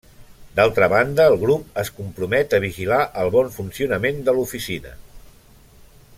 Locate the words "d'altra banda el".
0.59-1.37